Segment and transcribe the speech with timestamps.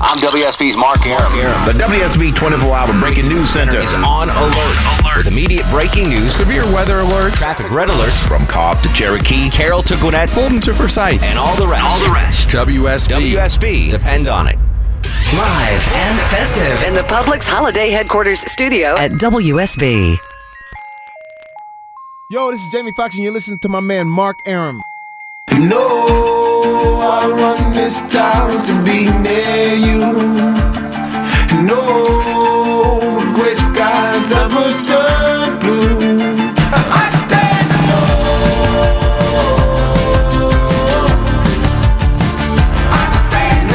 [0.00, 1.32] I'm WSB's Mark Arum.
[1.66, 6.34] The WSB 24 Hour Breaking News Center is on alert, alert with immediate breaking news,
[6.34, 10.74] severe weather alerts, traffic red alerts from Cobb to Cherokee, Carroll to Gwinnett, Fulton to
[10.74, 11.84] Forsyth, and all the rest.
[11.84, 12.48] All the rest.
[12.50, 13.34] WSB.
[13.34, 13.90] WSB.
[13.90, 14.56] Depend on it.
[14.56, 20.16] Live and festive in the Publix Holiday Headquarters studio at WSB.
[22.30, 24.80] Yo, this is Jamie Foxx, and you're listening to my man Mark Arum.
[25.52, 30.00] No, I run this town to be near you.
[31.62, 31.80] No
[33.34, 35.98] gray skies ever turn blue.
[36.72, 39.44] I stand alone.
[42.90, 43.70] I stand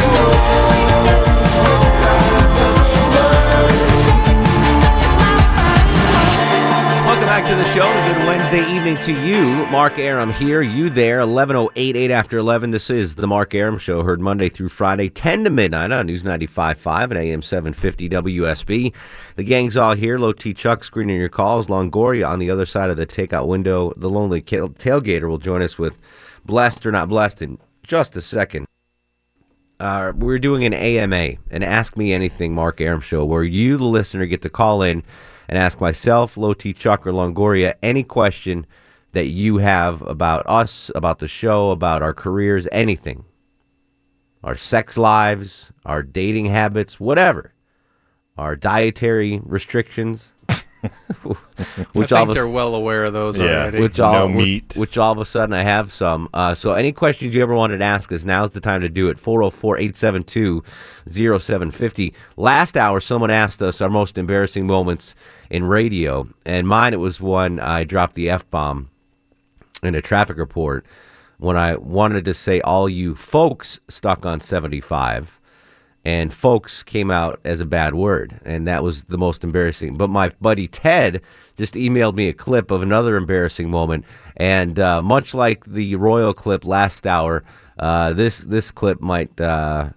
[7.05, 7.89] Welcome back to the show.
[8.07, 9.48] Good Wednesday evening to you.
[9.71, 11.19] Mark Arum here, you there.
[11.19, 12.71] 11.08, 8 after 11.
[12.71, 16.23] This is the Mark Arum Show, heard Monday through Friday, 10 to midnight on News
[16.23, 18.95] 95.5 and AM 750 WSB.
[19.35, 20.17] The gang's all here.
[20.17, 21.67] Low T Chuck screening your calls.
[21.67, 23.93] Longoria on the other side of the takeout window.
[23.95, 25.99] The lonely tailgater will join us with
[26.43, 28.65] Blessed or Not Blessed in just a second.
[29.79, 33.83] Uh, we're doing an AMA, an Ask Me Anything Mark Arum show, where you, the
[33.83, 35.03] listener, get to call in
[35.47, 38.65] and ask myself, Low T Chuck, or Longoria any question
[39.13, 43.25] that you have about us, about the show, about our careers, anything.
[44.43, 47.51] Our sex lives, our dating habits, whatever.
[48.37, 50.29] Our dietary restrictions.
[51.93, 53.63] which I all think of a they're well aware of those Yeah.
[53.63, 53.81] already.
[53.81, 54.73] which all No which- meat.
[54.77, 56.29] Which, all of a sudden I have some.
[56.33, 59.09] Uh, so any questions you ever wanted to ask us, now's the time to do
[59.09, 59.17] it.
[59.19, 62.13] 404-872-0750.
[62.37, 65.15] Last hour, someone asked us our most embarrassing moments
[65.49, 68.89] in radio, and mine it was when I dropped the f bomb
[69.83, 70.85] in a traffic report
[71.37, 75.39] when I wanted to say all you folks stuck on 75
[76.05, 79.97] and folks came out as a bad word and that was the most embarrassing.
[79.97, 81.21] But my buddy ted
[81.57, 84.05] just emailed me a clip of another embarrassing moment
[84.37, 87.43] and uh, much like the royal clip last hour
[87.79, 89.89] uh, this this clip might uh,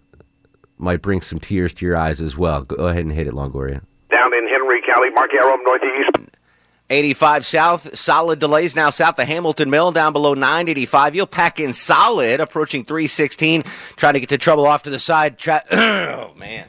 [0.78, 2.62] might bring some tears to your eyes as well.
[2.62, 3.82] Go ahead and hit it longoria.
[4.10, 6.10] Down in Henry County, Mark Arum, northeast.
[6.92, 11.14] 85 south, solid delays now south of Hamilton Mill, down below 985.
[11.14, 13.64] You'll pack in solid, approaching 316,
[13.96, 15.38] trying to get to trouble off to the side.
[15.38, 16.66] Tra- oh, man.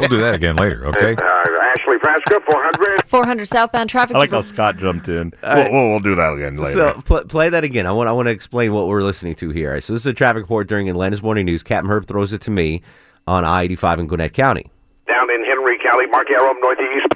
[0.00, 1.16] We'll do that again later, okay?
[1.42, 3.08] Uh, Ashley Frasca, 400.
[3.08, 4.14] 400 southbound traffic.
[4.14, 5.32] I like how Scott jumped in.
[5.42, 5.70] right.
[5.70, 6.74] We'll, we'll, we'll do that again later.
[6.94, 7.86] So pl- play that again.
[7.86, 9.68] I want I want to explain what we're listening to here.
[9.68, 11.62] All right, so this is a traffic report during Atlanta's morning news.
[11.62, 12.82] Captain Herb throws it to me
[13.26, 14.70] on I-85 in Gwinnett County.
[15.08, 17.06] Down in Henry County, Mark Arum, northeast.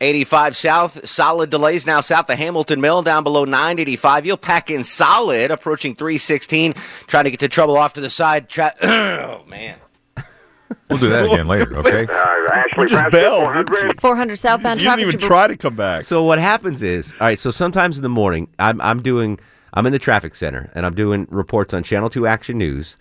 [0.00, 4.26] 85 south, solid delays now south of Hamilton Mill, down below 985.
[4.26, 6.74] You'll pack in solid, approaching 316,
[7.06, 8.48] trying to get to trouble off to the side.
[8.48, 9.76] Tra- oh, man.
[10.90, 12.04] we'll do that again later, okay?
[12.06, 14.00] Uh, Ashley just Frasca, bailed, 400.
[14.00, 16.04] 400 southbound You didn't even to- try to come back.
[16.04, 17.38] So what happens is, all right.
[17.38, 19.38] So sometimes in the morning, I'm I'm doing
[19.72, 22.96] I'm in the traffic center and I'm doing reports on Channel Two Action News,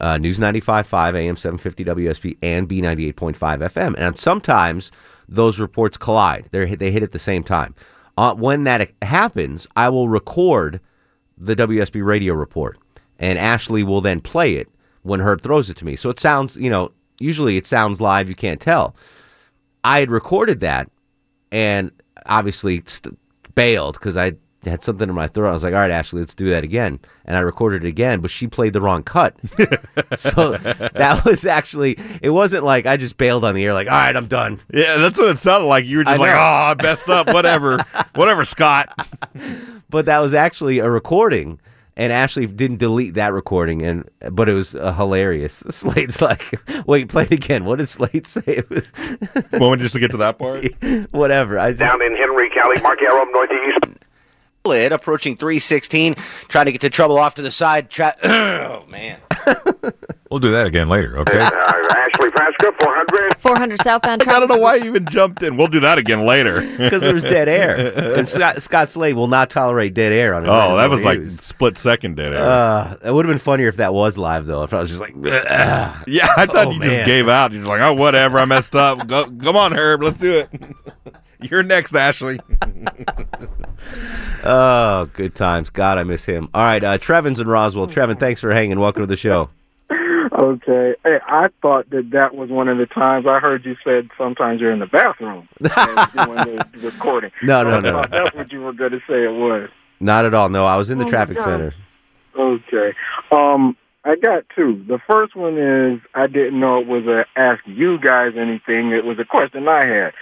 [0.00, 4.90] uh, News 95.5 AM 750 WSB and B 98.5 FM, and sometimes
[5.30, 6.48] those reports collide.
[6.50, 7.74] They they hit at the same time.
[8.18, 10.80] Uh, when that happens, I will record
[11.38, 12.76] the WSB radio report,
[13.18, 14.68] and Ashley will then play it
[15.02, 15.96] when Herb throws it to me.
[15.96, 18.28] So it sounds, you know, usually it sounds live.
[18.28, 18.94] You can't tell.
[19.82, 20.90] I had recorded that
[21.50, 21.90] and
[22.26, 23.18] obviously st-
[23.54, 24.32] bailed because I
[24.64, 25.50] had something in my throat.
[25.50, 26.98] I was like, all right, Ashley, let's do that again.
[27.24, 29.34] And I recorded it again, but she played the wrong cut.
[30.16, 33.94] so that was actually, it wasn't like I just bailed on the air, like, all
[33.94, 34.60] right, I'm done.
[34.72, 35.86] yeah, that's what it sounded like.
[35.86, 36.36] You were just like, know.
[36.36, 37.28] oh, I messed up.
[37.28, 37.82] Whatever.
[38.14, 39.08] Whatever, Scott.
[39.88, 41.58] But that was actually a recording.
[41.96, 45.62] And Ashley didn't delete that recording, and but it was uh, hilarious.
[45.70, 47.66] Slade's like, wait, play it again.
[47.66, 48.42] What did Slate say?
[48.46, 48.90] It was
[49.52, 50.66] Moment just to get to that part.
[51.10, 51.58] whatever.
[51.58, 53.99] I just Down in Henry County, Mark Arum, northeast.
[54.66, 56.16] Solid, approaching 316,
[56.48, 57.88] trying to get to trouble off to the side.
[57.88, 59.18] Tra- oh, man.
[60.30, 61.40] We'll do that again later, okay?
[61.40, 63.36] Uh, Ashley Frasca, 400.
[63.40, 65.56] 400 southbound I don't know why you even jumped in.
[65.56, 66.60] We'll do that again later.
[66.80, 67.92] Because there was dead air.
[68.16, 71.04] And Scott, Scott Slade will not tolerate dead air on his oh, that was He
[71.04, 72.44] like split second dead air.
[72.44, 74.62] Uh, it would have been funnier if that was live, though.
[74.62, 76.90] If I was just like, "Ugh." yeah, I thought oh, you man.
[76.90, 77.50] just gave out.
[77.50, 78.38] You're like, oh, whatever.
[78.38, 79.04] I messed up.
[79.08, 80.02] Go, come on, Herb.
[80.02, 80.48] Let's do it.
[81.50, 82.38] You're next, Ashley.
[84.44, 85.70] oh, good times.
[85.70, 86.48] God, I miss him.
[86.54, 87.86] All right, uh, Trevin's in Roswell.
[87.86, 88.78] Trevin, thanks for hanging.
[88.78, 89.48] Welcome to the show.
[90.32, 90.94] Okay.
[91.04, 94.60] Hey, I thought that that was one of the times I heard you said sometimes
[94.60, 97.30] you're in the bathroom and doing the recording.
[97.42, 98.04] No, no, no.
[98.10, 99.68] that's what you were going to say it was.
[99.98, 100.48] Not at all.
[100.48, 101.74] No, I was in the Oh, traffic center.
[102.38, 102.92] Okay.
[103.32, 104.82] Um, I got two.
[104.88, 108.92] The first one is I didn't know it was a ask you guys anything.
[108.92, 110.12] It was a question I had.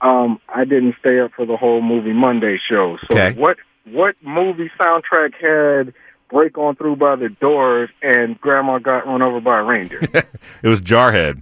[0.00, 2.98] Um, I didn't stay up for the whole movie Monday show.
[3.08, 3.32] So Okay.
[3.38, 5.94] what what movie soundtrack had
[6.28, 10.00] break on through by the doors and grandma got run over by a reindeer?
[10.62, 11.40] It was Jarhead.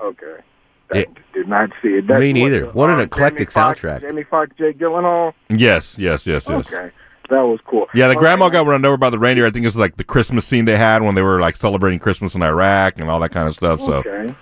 [0.00, 0.36] okay.
[0.90, 2.06] It- Did not see it.
[2.08, 2.66] Me neither.
[2.66, 4.00] the, What an uh, eclectic Jamie soundtrack.
[4.00, 5.34] Jamie Foxx, Jake Gyllenhaal.
[5.50, 6.72] Yes, yes, yes, yes.
[6.72, 6.90] Okay,
[7.28, 7.86] that was cool.
[7.92, 9.46] Yeah, the All grandma got run over by the reindeer.
[9.46, 12.34] I think it's like the Christmas scene they had when they were like celebrating Christmas
[12.34, 13.80] in Iraq and all that kind of stuff.
[13.82, 14.34] So Okay.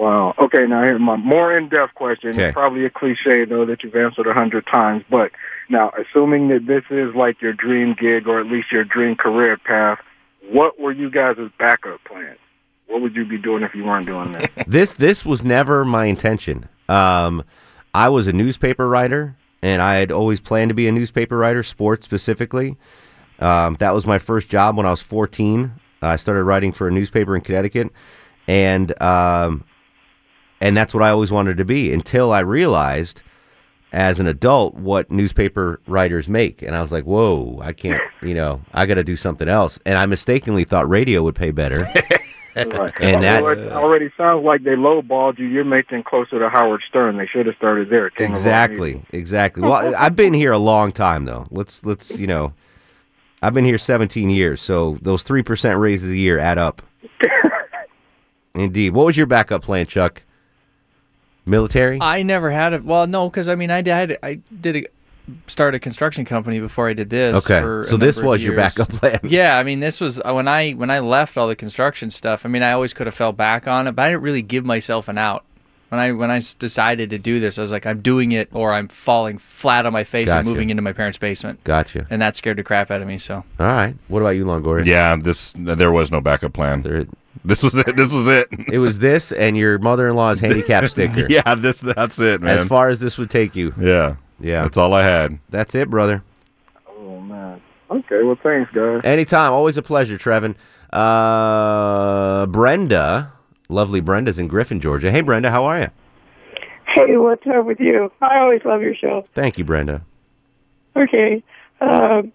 [0.00, 0.34] Wow.
[0.38, 2.30] Okay, now here's my more in-depth question.
[2.30, 2.44] Okay.
[2.44, 5.04] It's probably a cliche, though, that you've answered a hundred times.
[5.10, 5.30] But
[5.68, 9.58] now, assuming that this is like your dream gig or at least your dream career
[9.58, 9.98] path,
[10.48, 12.38] what were you guys' backup plans?
[12.86, 14.46] What would you be doing if you weren't doing this?
[14.66, 16.66] This this was never my intention.
[16.88, 17.44] Um,
[17.92, 21.62] I was a newspaper writer, and I had always planned to be a newspaper writer,
[21.62, 22.78] sports specifically.
[23.38, 25.72] Um, that was my first job when I was 14.
[26.00, 27.92] I started writing for a newspaper in Connecticut,
[28.48, 29.64] and um,
[30.60, 33.22] and that's what I always wanted to be until I realized
[33.92, 38.34] as an adult what newspaper writers make and I was like whoa I can't you
[38.34, 41.80] know I got to do something else and I mistakenly thought radio would pay better
[42.56, 42.92] right.
[43.00, 43.42] And that-
[43.72, 45.46] already sounds like they lowballed you.
[45.46, 47.16] You're making closer to Howard Stern.
[47.16, 48.10] They should have started there.
[48.10, 52.16] King of Rock exactly exactly well I've been here a long time though let's let's
[52.16, 52.52] you know
[53.42, 56.82] I've been here 17 years so those 3% raises a year add up
[58.54, 60.22] indeed what was your backup plan Chuck
[61.46, 62.84] military I never had it.
[62.84, 64.18] Well, no, because I mean, I did.
[64.22, 64.86] I did a,
[65.46, 67.36] start a construction company before I did this.
[67.48, 69.20] Okay, so this was your backup plan.
[69.30, 72.44] Yeah, I mean, this was uh, when I when I left all the construction stuff.
[72.44, 74.64] I mean, I always could have fell back on it, but I didn't really give
[74.64, 75.44] myself an out.
[75.90, 78.48] When I when I s- decided to do this, I was like, I'm doing it,
[78.52, 80.38] or I'm falling flat on my face Gotcha.
[80.38, 81.62] and moving into my parents' basement.
[81.64, 82.06] Gotcha.
[82.10, 83.18] And that scared the crap out of me.
[83.18, 86.82] So all right what about you Longoria yeah, this there was no backup plan.
[86.82, 87.06] There-
[87.44, 87.96] This was it.
[87.96, 88.48] This was it.
[88.72, 92.58] it was this and your mother-in-law's handicap sticker yeah, this that's it, man.
[92.58, 95.38] as far as this would take you yeah, yeah that's all I had.
[95.48, 96.22] that's it brother
[96.88, 97.60] Oh man.
[97.90, 98.22] Okay.
[98.22, 99.00] Well, thanks, guys.
[99.02, 99.50] Anytime.
[99.52, 100.54] Always a pleasure, Trevin.
[100.92, 103.32] Uh, Brenda,
[103.70, 105.10] lovely Brenda's in Griffin, Georgia.
[105.10, 105.88] Hey, Brenda, how are you?
[106.86, 108.12] Hey, what's up with you?
[108.20, 109.24] I always love your show.
[109.34, 110.02] Thank you, Brenda.
[110.96, 111.42] Okay.
[111.80, 112.32] Um,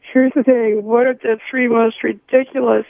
[0.00, 0.82] here's the thing.
[0.84, 2.86] What are the three most ridiculous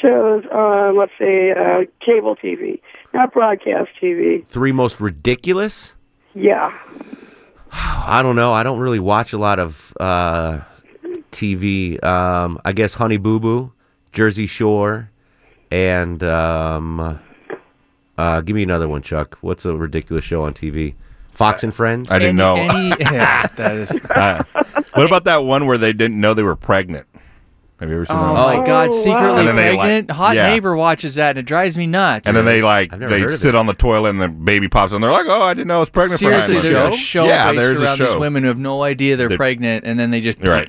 [0.00, 2.80] shows on, let's say, uh, cable TV,
[3.12, 4.46] not broadcast TV?
[4.46, 5.92] Three most ridiculous?
[6.34, 6.76] Yeah.
[7.72, 8.52] I don't know.
[8.52, 10.60] I don't really watch a lot of uh,
[11.30, 12.02] TV.
[12.02, 13.72] Um, I guess Honey Boo Boo,
[14.12, 15.10] Jersey Shore,
[15.70, 17.20] and um,
[18.18, 19.38] uh, give me another one, Chuck.
[19.40, 20.94] What's a ridiculous show on TV?
[21.32, 22.10] Fox and Friends.
[22.10, 22.56] I didn't know.
[22.56, 23.90] Any, yeah, that is.
[24.10, 24.42] Uh,
[24.94, 27.06] what about that one where they didn't know they were pregnant?
[27.78, 28.58] Have you ever seen Oh that?
[28.58, 28.92] my God!
[28.92, 30.10] Secretly And then they, like- pregnant.
[30.10, 30.48] Hot yeah.
[30.48, 32.28] neighbor watches that, and it drives me nuts.
[32.28, 35.10] And then they like they sit on the toilet and the baby pops and they're
[35.12, 37.24] like, "Oh, I didn't know I was pregnant Seriously, for nine there's months." a show
[37.24, 38.06] yeah, based there's a around show.
[38.08, 40.68] these women who have no idea they're, They're- pregnant, and then they just Right.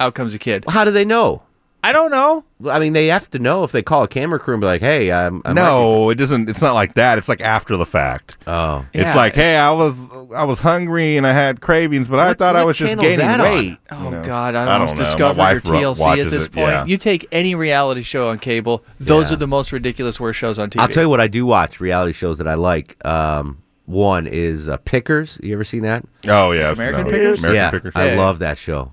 [0.00, 0.64] out comes a kid.
[0.66, 1.42] How do they know?
[1.82, 2.44] I don't know.
[2.70, 4.82] I mean, they have to know if they call a camera crew and be like,
[4.82, 6.50] "Hey, I'm." I'm no, it doesn't.
[6.50, 7.16] It's not like that.
[7.16, 8.36] It's like after the fact.
[8.46, 9.16] Oh, It's Yeah.
[9.16, 9.94] like, hey, I was
[10.34, 13.40] I was hungry and I had cravings, but I thought I was just gaining that
[13.40, 13.46] on?
[13.46, 13.78] weight.
[13.90, 14.24] Oh you know?
[14.24, 15.18] God, I I don't know.
[15.18, 16.68] My wife TLC at watches this it, point.
[16.68, 16.84] yeah.
[16.84, 19.34] You take any reality show on cable; those Yeah.
[19.34, 20.82] are the most ridiculous worst shows on TV.
[20.82, 23.02] I'll tell you what I do watch reality shows that I like.
[23.06, 23.56] Um,
[23.86, 25.38] one is uh, Pickers.
[25.42, 26.04] You ever seen that?
[26.28, 27.10] Oh yeah, I've American that.
[27.10, 27.38] Pickers?
[27.38, 27.92] American yeah, Pickers.
[27.96, 28.92] I love that show.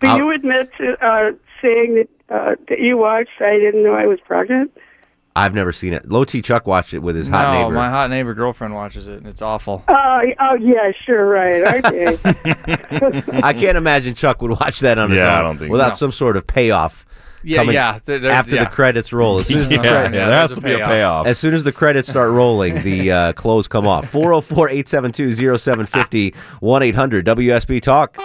[0.00, 3.94] Do I'll- you admit to uh, saying that, uh, that you watched I Didn't Know
[3.94, 4.70] I Was Pregnant?
[5.36, 6.08] I've never seen it.
[6.10, 7.74] Low T Chuck watched it with his hot no, neighbor.
[7.76, 9.84] my hot neighbor girlfriend watches it, and it's awful.
[9.86, 11.84] Uh, oh, yeah, sure, right.
[11.84, 12.18] Okay.
[13.42, 15.90] I can't imagine Chuck would watch that on his Yeah, I own don't think- without
[15.90, 15.94] No.
[15.94, 17.04] some sort of payoff.
[17.44, 18.00] Yeah, coming yeah.
[18.04, 18.64] There- there- after yeah.
[18.64, 20.66] the credits roll, as soon as, yeah, the, yeah, credits, yeah, there has there's to
[20.66, 20.90] a be a payoff.
[20.90, 21.26] payoff.
[21.28, 24.08] as soon as the credits start rolling, the uh, clothes come off.
[24.10, 28.16] 404 872 0750 1 800 WSB Talk.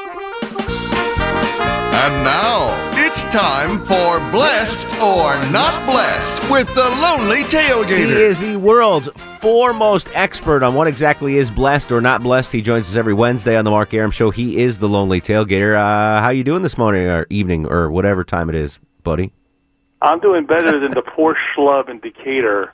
[1.93, 8.07] And now, it's It's time for Blessed or Not Blessed with the Lonely Tailgater.
[8.07, 12.51] He is the world's foremost expert on what exactly is blessed or not blessed.
[12.51, 14.31] He joins us every Wednesday on the Mark Arum Show.
[14.31, 15.77] He is the Lonely Tailgater.
[15.77, 19.31] Uh, how you doing this morning or evening or whatever time it is, buddy?
[20.01, 22.73] I'm doing better than the poor schlub in Decatur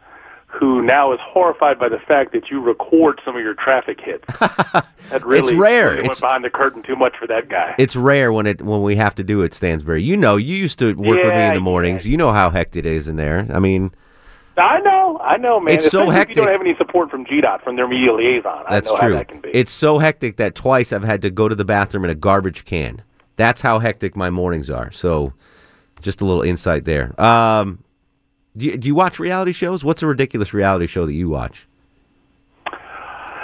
[0.51, 4.25] who now is horrified by the fact that you record some of your traffic hits.
[5.09, 5.85] That really, rare.
[5.91, 7.73] really It's- went behind the curtain too much for that guy.
[7.79, 10.03] It's rare when it when we have to do it, Stansbury.
[10.03, 12.05] You know, you used to work with me in the mornings.
[12.05, 13.47] You know how hectic it is in there.
[13.51, 13.89] I mean,
[14.55, 15.73] I know, I know, man.
[15.75, 16.59] It's so Especially If you don't hectic.
[16.59, 18.65] have any support from GDOT, from their media liaison.
[18.69, 19.09] that's I know true.
[19.13, 19.49] how that can be.
[19.49, 22.65] It's so hectic that twice I've had to go to the bathroom in a garbage
[22.65, 23.01] can.
[23.35, 24.91] That's how hectic my mornings are.
[24.91, 25.33] So,
[26.03, 27.19] just a little insight there.
[27.19, 27.79] Um,
[28.57, 29.83] do you, do you watch reality shows?
[29.83, 31.65] What's a ridiculous reality show that you watch?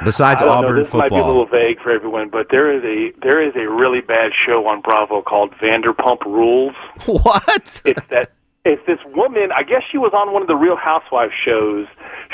[0.03, 2.83] Besides I Auburn know, this might be a little vague for everyone, but there is
[2.83, 6.75] a there is a really bad show on Bravo called Vanderpump Rules.
[7.05, 7.81] What?
[7.85, 8.31] It's that
[8.65, 9.51] it's this woman.
[9.51, 11.88] I guess she was on one of the Real Housewives shows.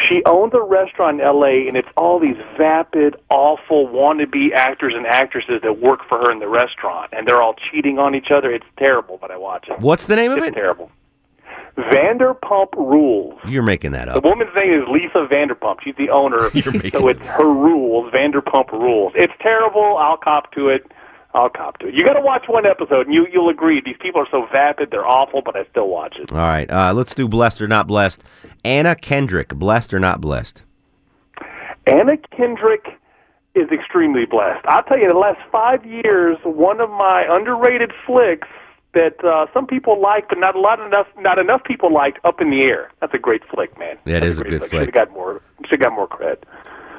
[0.08, 1.68] She owns a restaurant in L.A.
[1.68, 6.40] and it's all these vapid, awful wannabe actors and actresses that work for her in
[6.40, 8.50] the restaurant, and they're all cheating on each other.
[8.50, 9.80] It's terrible, but I watch it.
[9.80, 10.54] What's the name of it?
[10.54, 10.90] terrible.
[11.78, 13.40] Vanderpump Rules.
[13.48, 14.22] You're making that up.
[14.22, 15.82] The woman's name is Lisa Vanderpump.
[15.82, 16.50] She's the owner.
[16.92, 19.14] so it's her rules, Vanderpump Rules.
[19.16, 19.98] It's terrible.
[19.98, 20.92] I'll cop to it.
[21.34, 21.94] I'll cop to it.
[21.94, 23.80] You got to watch one episode, and you you'll agree.
[23.80, 26.32] These people are so vapid, they're awful, but I still watch it.
[26.32, 28.22] All right, uh, let's do blessed or not blessed.
[28.66, 30.64] Anna Kendrick, blessed or not blessed?
[31.88, 33.00] Anna Kendrick
[33.56, 34.66] is extremely blessed.
[34.66, 38.48] I'll tell you, the last five years, one of my underrated flicks
[38.94, 42.42] that uh, some people like, but not a lot enough, not enough people liked, Up
[42.42, 42.92] in the Air.
[43.00, 43.98] That's a great flick, man.
[44.06, 44.94] That That's is a good Should have flick.
[44.94, 45.42] got more.
[45.64, 46.46] Should have got more credit.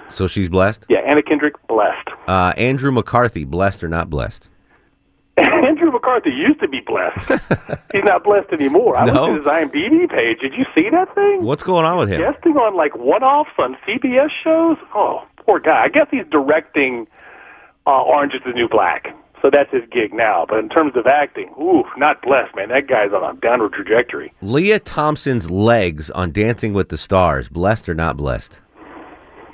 [0.08, 0.84] So she's blessed.
[0.88, 2.08] Yeah, Anna Kendrick, blessed.
[2.28, 4.48] Uh, Andrew McCarthy, blessed or not blessed?
[5.38, 7.26] Andrew McCarthy used to be blessed.
[7.94, 8.98] He's not blessed anymore.
[8.98, 9.12] I No?
[9.34, 10.40] looked at his IMDb page.
[10.40, 11.42] Did you see that thing?
[11.42, 12.20] What's going on with him?
[12.20, 14.76] Guesting on like one-offs on CBS shows.
[14.94, 15.84] Oh, poor guy.
[15.84, 17.06] I guess he's directing
[17.86, 20.46] uh, Orange is the New Black, so that's his gig now.
[20.48, 22.68] But in terms of acting, ooh, not blessed, man.
[22.70, 24.32] That guy's on a downward trajectory.
[24.40, 28.56] Lea Thompson's legs on Dancing with the Stars, blessed or not blessed?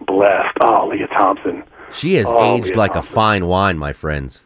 [0.06, 0.56] Blessed.
[0.62, 1.64] Oh, Lea Thompson.
[1.92, 3.12] She has Oh, aged Lea like Thompson.
[3.12, 4.40] a fine wine, my friends.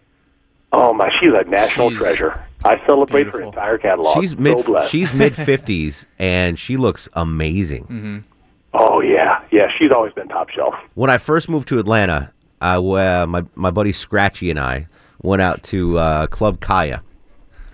[0.72, 2.42] Oh my, she's a national treasure.
[2.64, 4.18] I celebrate her entire catalog.
[4.20, 4.90] She's so mid blessed.
[4.90, 7.82] she's mid fifties and she looks amazing.
[7.84, 8.18] Mm-hmm.
[8.74, 9.70] Oh yeah, yeah.
[9.76, 10.74] She's always been top shelf.
[10.94, 12.32] When I first moved to Atlanta,
[12.62, 14.86] I, uh, my my buddy Scratchy and I
[15.22, 17.02] went out to uh, Club Kaya,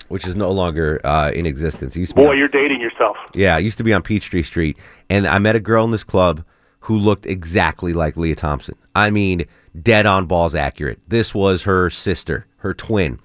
[0.08, 1.96] which is no longer uh, in existence.
[1.96, 3.16] It used to be Boy, on- you're dating yourself.
[3.34, 4.78] Yeah, it used to be on Peachtree Street,
[5.10, 6.44] and I met a girl in this club
[6.80, 8.74] who looked exactly like Lea Thompson.
[8.94, 9.44] I mean,
[9.82, 10.98] dead on balls accurate.
[11.08, 13.18] This was her sister, her twin,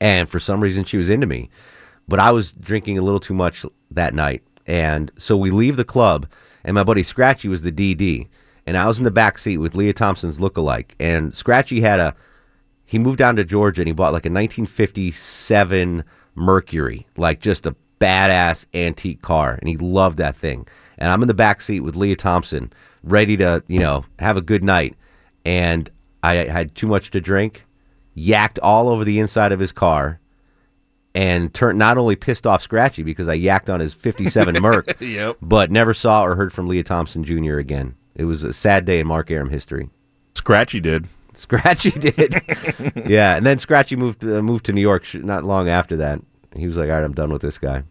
[0.00, 1.50] and for some reason she was into me,
[2.06, 5.84] but I was drinking a little too much that night, and so we leave the
[5.84, 6.26] club,
[6.64, 8.28] and my buddy Scratchy was the DD,
[8.66, 12.14] and I was in the back seat with Lea Thompson's lookalike, and Scratchy had a
[12.88, 16.04] he moved down to Georgia and he bought like a 1957
[16.34, 20.66] Mercury, like just a badass antique car, and he loved that thing.
[20.96, 22.72] And I'm in the back seat with Lea Thompson,
[23.04, 24.96] ready to you know have a good night,
[25.44, 25.90] and
[26.22, 27.64] I had too much to drink,
[28.16, 30.18] yacked all over the inside of his car,
[31.14, 35.36] and turned not only pissed off Scratchy because I yacked on his 57 Merc, Yep.
[35.42, 37.58] but never saw or heard from Lea Thompson Jr.
[37.58, 37.96] again.
[38.14, 39.88] It was a sad day in Mark Arum history.
[40.34, 41.06] Scratchy did.
[41.48, 42.34] Scratchy did.
[43.06, 46.20] yeah, and then Scratchy moved uh, moved to New York sh- not long after that.
[46.56, 47.84] He was like, "All right, I'm done with this guy."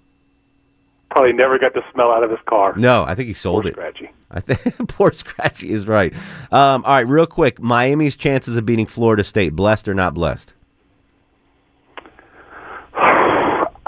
[1.10, 2.76] Probably never got the smell out of his car.
[2.76, 3.74] No, I think he sold Poor it.
[3.76, 4.10] Scratchy.
[4.30, 6.14] I think poor Scratchy is right.
[6.52, 10.54] Um, all right, real quick, Miami's chances of beating Florida State, blessed or not blessed?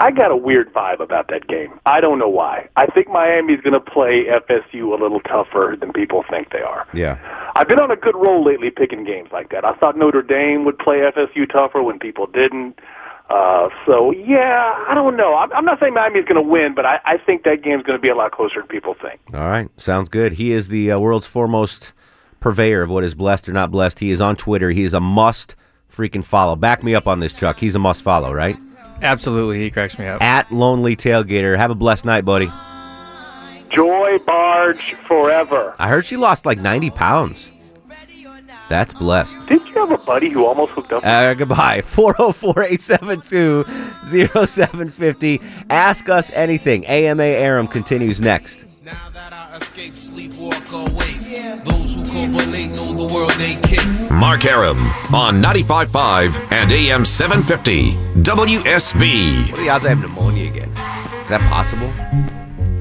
[0.00, 1.78] I got a weird vibe about that game.
[1.84, 2.70] I don't know why.
[2.76, 6.86] I think Miami's going to play FSU a little tougher than people think they are.
[6.94, 7.18] Yeah.
[7.54, 9.62] I've been on a good roll lately picking games like that.
[9.64, 12.78] I thought Notre Dame would play FSU tougher when people didn't.
[13.28, 15.34] Uh, so yeah, I don't know.
[15.36, 17.98] I'm, I'm not saying Miami's going to win, but I, I think that game's going
[17.98, 19.20] to be a lot closer than people think.
[19.34, 20.32] All right, sounds good.
[20.32, 21.92] He is the uh, world's foremost
[22.40, 23.98] purveyor of what is blessed or not blessed.
[23.98, 24.70] He is on Twitter.
[24.70, 25.54] He is a must
[25.92, 26.56] freaking follow.
[26.56, 27.58] Back me up on this, Chuck.
[27.58, 28.56] He's a must follow, right?
[29.02, 30.22] Absolutely, he cracks me up.
[30.22, 31.56] At Lonely Tailgater.
[31.56, 32.50] Have a blessed night, buddy.
[33.70, 35.74] Joy Barge forever.
[35.78, 37.50] I heard she lost like 90 pounds.
[38.68, 39.48] That's blessed.
[39.48, 41.04] Did you have a buddy who almost hooked up?
[41.04, 41.82] Uh, goodbye.
[41.86, 43.64] 404 872
[44.46, 45.40] 0750.
[45.70, 46.86] Ask us anything.
[46.86, 48.66] AMA Arum continues next.
[49.56, 51.18] Escape, sleep, walk, or wait.
[51.90, 53.84] Those who correlate know the world ain't kick.
[54.12, 54.78] Mark Arum
[55.12, 59.50] on 95.5 and AM 750 WSB.
[59.50, 60.68] What are the odds I have pneumonia again?
[61.20, 61.88] Is that possible?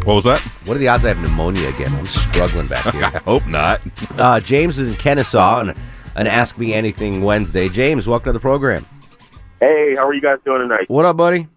[0.05, 0.39] What was that?
[0.65, 1.91] What are the odds I have pneumonia again?
[1.95, 3.03] I'm struggling back here.
[3.15, 3.81] I hope not.
[4.11, 5.75] Uh, James is in Kennesaw on
[6.15, 7.67] an Ask Me Anything Wednesday.
[7.67, 8.85] James, welcome to the program.
[9.59, 10.87] Hey, how are you guys doing tonight?
[10.87, 11.47] What up, buddy?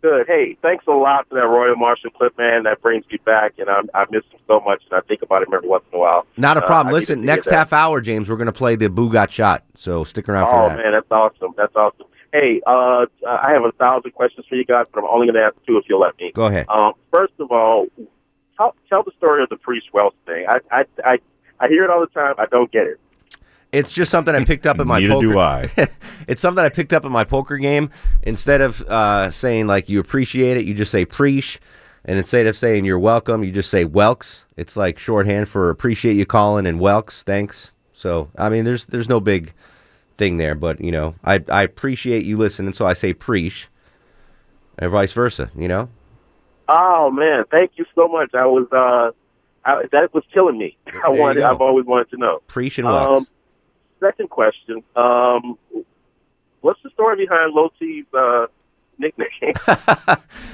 [0.00, 0.26] Good.
[0.28, 2.62] Hey, thanks a lot for that Royal Marshall clip, man.
[2.62, 5.42] That brings me back, and I'm, I miss him so much, and I think about
[5.42, 6.24] him every once in a while.
[6.36, 6.92] Not a Uh, problem.
[6.92, 9.64] Get Listen, next half hour, James, we're going to play the Boo Got Shot.
[9.74, 10.78] So stick around Oh for that.
[10.78, 11.52] Oh, man, that's awesome.
[11.56, 12.06] That's awesome.
[12.32, 15.42] Hey, uh, I have a thousand questions for you guys, but I'm only going to
[15.42, 16.30] ask two if you'll let me.
[16.32, 16.66] Go ahead.
[16.68, 17.86] Um, first of all,
[18.56, 20.46] tell, tell the story of the preach welks thing.
[20.48, 21.18] I, I, I,
[21.58, 22.34] I hear it all the time.
[22.38, 23.00] I don't get it.
[23.70, 25.26] It's just something I picked up in my Neither poker.
[25.26, 25.70] do I.
[26.28, 27.90] it's something I picked up in my poker game.
[28.22, 31.60] Instead of uh, saying like you appreciate it, you just say preach.
[32.04, 34.44] And instead of saying you're welcome, you just say welks.
[34.56, 37.22] It's like shorthand for appreciate you calling and welks.
[37.22, 37.72] Thanks.
[37.92, 39.52] So I mean, there's there's no big
[40.16, 43.68] thing there, but you know, I I appreciate you listening, so I say preach,
[44.78, 45.50] and vice versa.
[45.56, 45.88] You know.
[46.68, 48.34] Oh man, thank you so much.
[48.34, 49.10] I was uh,
[49.64, 50.76] I, that was killing me.
[51.04, 51.42] I wanted.
[51.42, 52.40] I've always wanted to know.
[52.46, 53.18] Preach and welks.
[53.18, 53.26] Um,
[54.00, 54.82] second question.
[54.96, 55.58] Um,
[56.60, 58.46] what's the story behind Low T's uh,
[58.98, 59.54] nickname?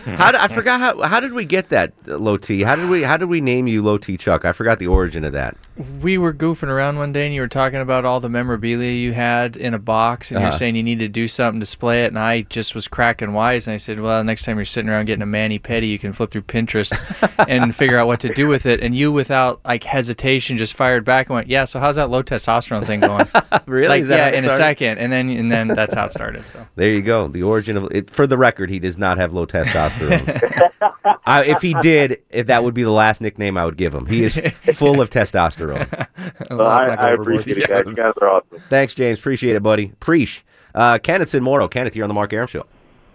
[0.04, 2.62] How I forgot how how did we get that low T?
[2.62, 4.44] How did we how did we name you low T Chuck?
[4.44, 5.56] I forgot the origin of that.
[6.00, 9.12] We were goofing around one day, and you were talking about all the memorabilia you
[9.12, 10.46] had in a box, and Uh-huh.
[10.46, 12.08] you're saying you need to do something to display it.
[12.08, 15.06] And I just was cracking wise, and I said, "Well, next time you're sitting around
[15.06, 16.92] getting a mani petty, you can flip through Pinterest
[17.48, 21.04] and figure out what to do with it." And you, without like hesitation, just fired
[21.04, 23.26] back and went, "Yeah, so how's that low testosterone thing going?"
[23.66, 23.88] Really?
[23.88, 26.44] Like, that yeah, in a second, and then and then that's how it started.
[26.52, 26.66] So.
[26.76, 27.26] There you go.
[27.28, 28.10] The origin of it.
[28.10, 30.70] For the record, he does not have low testosterone.
[31.26, 34.04] I, if he did, if that would be the last nickname I would give him.
[34.06, 34.38] He is
[34.74, 35.63] full of testosterone.
[36.50, 37.84] Well, I, I appreciate it, guys.
[37.86, 38.62] You guys are awesome.
[38.68, 39.18] Thanks, James.
[39.18, 39.92] Appreciate it, buddy.
[40.00, 40.44] Preach.
[40.74, 41.68] Uh, Kenneth's in Morrow.
[41.68, 42.66] Kenneth, you're on the Mark Arum Show.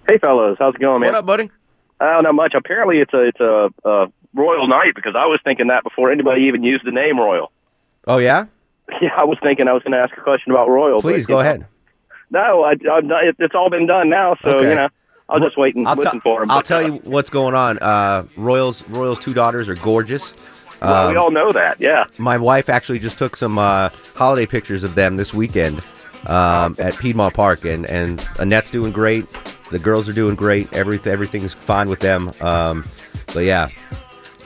[0.08, 1.13] Hey, fellas, how's it going, man?
[1.13, 1.51] What up, buddy?
[2.00, 2.53] Uh, not much.
[2.53, 6.44] Apparently, it's a it's a, a royal night because I was thinking that before anybody
[6.44, 7.51] even used the name royal.
[8.08, 8.46] Oh yeah.
[9.01, 11.00] Yeah, I was thinking I was going to ask a question about royal.
[11.00, 11.65] Please but, go know, ahead.
[12.32, 14.70] No, I, I'm not, it, it's all been done now, so Okay.
[14.70, 14.89] you know
[15.29, 16.50] I'll just wait and I'll listen tell- for him.
[16.50, 17.77] I'll but, tell uh, you what's going on.
[17.79, 20.34] Uh, Royals Royals two daughters are gorgeous.
[20.81, 21.79] Well, we Um, all know that.
[21.79, 22.05] Yeah.
[22.17, 25.81] My wife actually just took some uh, holiday pictures of them this weekend
[26.27, 29.25] um, at Piedmont Park, and, and Annette's doing great.
[29.72, 30.72] The girls are doing great.
[30.74, 32.31] Everything everything's fine with them.
[32.42, 32.87] Um,
[33.33, 33.70] but yeah,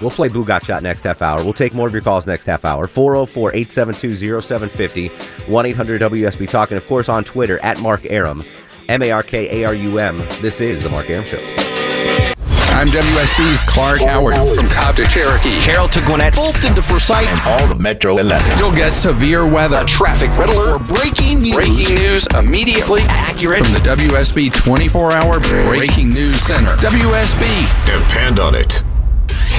[0.02, 1.43] we'll play Boo Got Shot next half hour.
[1.43, 2.88] We'll take more of your calls next half hour.
[2.88, 5.08] 404 872 0750
[5.52, 6.72] 1 800 WSB Talk.
[6.72, 8.43] And of course on Twitter at Mark Arum,
[8.89, 10.17] M A R K A R U M.
[10.41, 11.73] This is The Mark Arum Show.
[12.84, 15.58] I'm WSB's Clark Howard from Cobb to Cherokee.
[15.62, 18.58] Carroll to Gwinnett, Fulton to Forsyth, and all of Metro 11.
[18.60, 21.56] You'll get severe weather, A traffic red alert, or breaking news.
[21.56, 23.63] breaking news immediately Accurate.
[23.63, 26.76] from the WSB 24-hour Breaking News Center.
[26.76, 27.46] WSB.
[27.86, 28.84] Depend on it.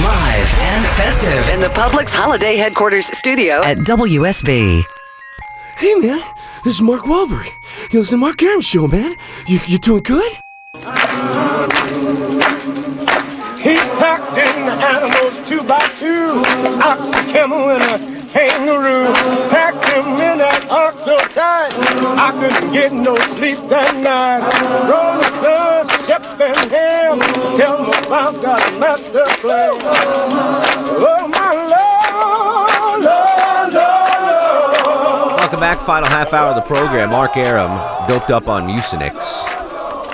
[0.00, 4.82] Live and festive in the Publix Holiday Headquarters studio at WSB.
[5.78, 6.20] Hey, man,
[6.62, 7.48] this is Mark Wahlberg.
[7.90, 9.16] You listen to Mark Arum Show, man.
[9.46, 10.30] You, you doing good?
[14.84, 16.42] Animals two by two,
[16.82, 17.98] ox, a camel, and a
[18.32, 19.12] kangaroo.
[19.48, 21.72] Packed him in that ox so tight,
[22.20, 24.42] I couldn't get no sleep that night.
[24.84, 27.18] Rolling Stones, Shep and Ham,
[27.56, 29.70] tell them about that master plan.
[31.00, 31.54] Oh, my.
[35.38, 35.78] Welcome back.
[35.86, 37.10] Final half hour of the program.
[37.10, 39.14] Mark Arum, doped up on Mucinex.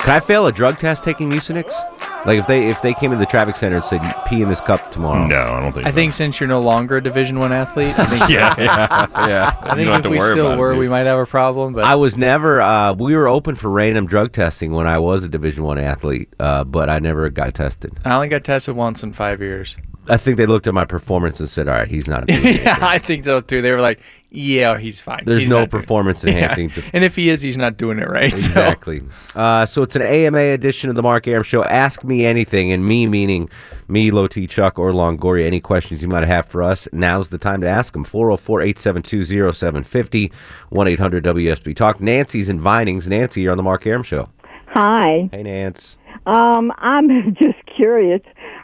[0.03, 1.90] Can I fail a drug test taking Mucinex?
[2.27, 4.61] Like if they if they came to the traffic center and said pee in this
[4.61, 5.27] cup tomorrow.
[5.27, 5.87] No, I don't think.
[5.87, 9.57] I think since you're no longer a Division One athlete, I think Yeah, yeah, yeah.
[9.61, 11.73] I think if we still about it, were, we might have a problem.
[11.73, 12.61] But I was never.
[12.61, 16.33] Uh, we were open for random drug testing when I was a Division One athlete,
[16.39, 17.99] uh, but I never got tested.
[18.05, 19.77] I only got tested once in five years.
[20.11, 22.79] I think they looked at my performance and said, "All right, he's not." A yeah,
[22.81, 23.63] I think so too.
[23.63, 25.23] They were like, "Yeah, he's fine.
[25.25, 26.71] There's He's no performance enhancing.
[26.77, 26.91] Yeah.
[26.93, 28.31] And if he is, he's not doing it right.
[28.31, 29.03] so- Exactly.
[29.35, 31.65] Uh, so it's an AMA edition of the Mark Arum Show.
[31.65, 33.49] Ask me anything, and me meaning
[33.89, 35.47] me, Low T, Chuck, or Longoria.
[35.47, 38.05] Any questions you might have for us, now's the time to ask them.
[38.05, 40.33] 404 872 0750
[40.71, 42.01] 1 800 WSB Talk.
[42.01, 43.09] Nancy's in Vinings.
[43.09, 44.29] Nancy, you're on the Mark Arum Show.
[44.69, 45.29] Hi.
[45.33, 45.97] Hey, Nance.
[46.27, 48.21] Um, I'm just curious.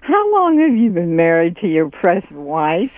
[0.07, 2.93] How long have you been married to your present wife?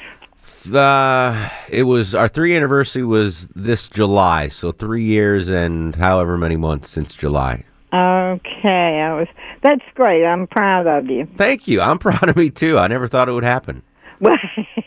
[0.71, 6.57] Uh, it was our three anniversary was this July, so three years and however many
[6.57, 7.65] months since July.
[7.95, 9.27] Okay, I was.
[9.63, 10.27] That's great.
[10.27, 11.27] I'm proud of you.
[11.39, 11.81] Thank you.
[11.81, 12.79] I'm proud of me too.
[12.79, 13.83] I never thought it would happen.
[14.21, 14.37] Well,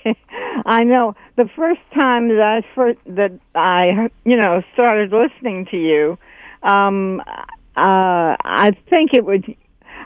[0.68, 5.78] I know the first time that I first that I you know started listening to
[5.78, 6.20] you,
[6.62, 7.20] um,
[7.76, 9.42] uh, I think it was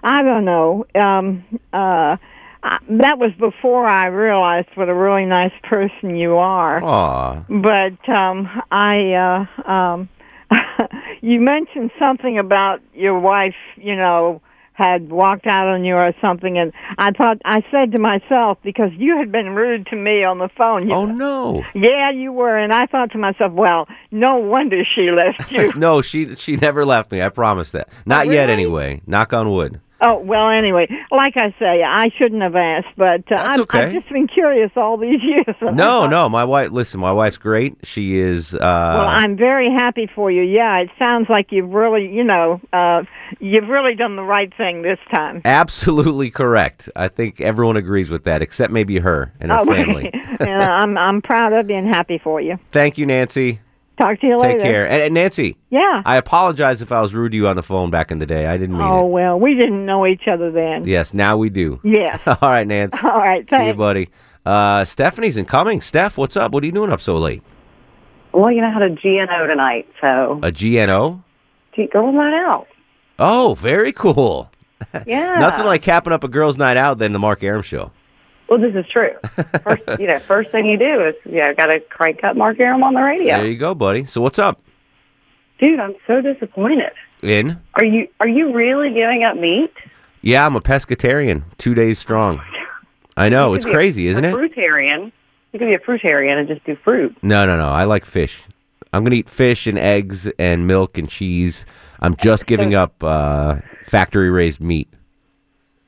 [0.06, 0.86] I don't know.
[0.94, 2.18] Um, uh,
[2.64, 6.82] I- that was before I realized what a really nice person you are.
[6.84, 7.44] Aw.
[7.50, 10.10] But um, I, uh, um,
[11.22, 14.42] you mentioned something about your wife, you know,
[14.74, 18.92] had walked out on you or something, and I thought I said to myself because
[18.98, 20.90] you had been rude to me on the phone.
[20.90, 21.64] You, Oh no.
[21.74, 25.72] Yeah, you were, and I thought to myself, well, no wonder she left you.
[25.76, 27.22] no, she she never left me.
[27.22, 27.88] I promise that.
[28.06, 29.02] Not yet, anyway.
[29.08, 29.80] Knock on wood.
[30.02, 33.80] Oh well, anyway, like I say, I shouldn't have asked, but uh, I've, okay.
[33.84, 35.56] I've just been curious all these years.
[35.62, 36.28] No, no.
[36.28, 36.72] My wife.
[36.72, 37.78] Listen, my wife's great.
[37.84, 38.54] She is.
[38.54, 40.42] Uh, Well, I'm very happy for you.
[40.42, 43.04] Yeah, it sounds like you've really, you know, uh,
[43.40, 45.42] you've really done the right thing this time.
[45.46, 46.90] absolutely correct.
[46.96, 50.12] I think everyone agrees with that, except maybe her and her Oh, family.
[50.42, 52.60] and I'm I'm proud of you and happy for you.
[52.72, 53.60] Thank you, Nancy.
[53.98, 54.60] Talk to you later.
[54.60, 54.86] Take care.
[54.90, 56.02] And, and Nancy, Yeah.
[56.06, 58.46] I apologize if I was rude to you on the phone back in the day.
[58.48, 58.92] I didn't mean it.
[58.92, 60.86] Oh well, we didn't know each other then.
[60.86, 61.80] Yes, now we do.
[61.84, 62.20] Yes.
[62.28, 62.98] All right, Nancy.
[63.04, 63.50] All right.
[63.50, 64.10] See you, buddy.
[64.46, 65.82] Uh, Stephanie's incoming.
[65.82, 66.52] Steph, what's up?
[66.52, 67.42] What are you doing up so late?
[68.34, 71.24] Well, you know, I had a GNO tonight, so A GNO?
[71.74, 72.68] gee, girls night out.
[73.18, 74.52] Oh, very cool.
[75.08, 75.40] Yeah.
[75.40, 77.92] Nothing like capping up a girls' night out than the Mark Arum show.
[78.50, 79.12] Well, this is true.
[79.64, 82.60] First, you know, first thing you do is you know, got to crank up Mark
[82.60, 83.38] Arum on the radio.
[83.38, 84.06] There you go, buddy.
[84.06, 84.62] So what's up?
[85.60, 86.92] Dude, I'm so disappointed.
[87.22, 87.60] In?
[87.76, 89.72] Are you are you really giving up meat?
[90.22, 91.44] Yeah, I'm a pescatarian.
[91.58, 92.42] Two days strong.
[93.18, 94.34] I know You it's could be a- crazy, isn't a it?
[94.34, 95.12] Fruitarian.
[95.54, 97.16] You could be a fruitarian and just do fruit.
[97.24, 97.70] No, no, no.
[97.70, 98.44] I like fish.
[98.92, 101.66] I'm gonna eat fish and eggs and milk and cheese.
[102.02, 103.56] I'm just giving up uh,
[103.86, 104.90] factory raised meat.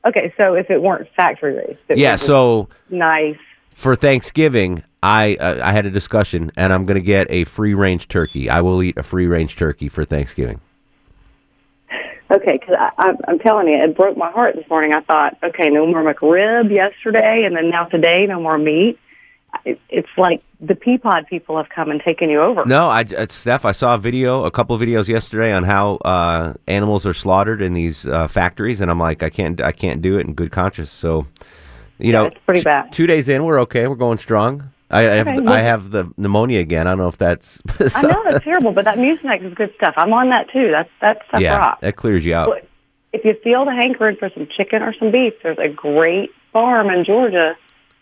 [0.04, 2.16] Okay, so if it weren't factory raised, Yeah.
[2.16, 3.36] So nice.
[3.74, 8.08] for Thanksgiving, I uh, I had a discussion, and I'm gonna get a free range
[8.08, 8.48] turkey.
[8.48, 10.60] I will eat a free range turkey for Thanksgiving.
[12.30, 14.92] Okay, because I'm, I'm telling you, it broke my heart this morning.
[14.92, 18.98] I thought, okay, no more McRib yesterday, and then now today, no more meat.
[19.64, 22.64] It, it's like the Peapod people have come and taken you over.
[22.64, 26.54] No, I, Steph, I saw a video, a couple of videos yesterday on how uh,
[26.66, 30.18] animals are slaughtered in these uh, factories, and I'm like, I can't, I can't do
[30.18, 30.90] it in good conscience.
[30.90, 31.26] So,
[31.98, 32.92] you know, it's pretty t- bad.
[32.92, 33.86] Two days in, we're okay.
[33.86, 34.70] We're going strong.
[34.90, 36.86] I, I have, Okay, the, I have the pneumonia again.
[36.86, 37.60] I don't know if that's.
[37.94, 39.94] I know it's terrible, but that Mucinex is good stuff.
[39.96, 40.70] I'm on that too.
[40.70, 42.62] That's that stuff yeah, that clears you out.
[43.12, 46.90] If you feel the hankering for some chicken or some beef, there's a great farm
[46.90, 47.56] in Georgia.